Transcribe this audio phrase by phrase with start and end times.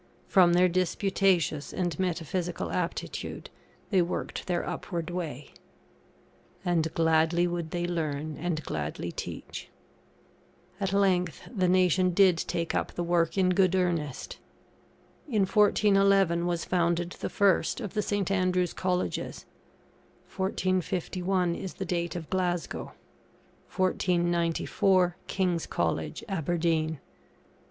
[0.27, 3.51] From their disputatious and metaphysical aptitude,
[3.91, 5.49] they worked their upward way
[6.65, 9.69] And gladly would they learn and gladly teach.
[10.79, 14.39] At length, the nation did take up the work in good earnest.
[15.27, 18.31] In 1411, was founded the first of the St.
[18.31, 19.45] Andrews' Colleges;
[20.35, 22.93] 1451 is the date of Glasgow;
[23.69, 26.99] 1494, King's College, Aberdeen.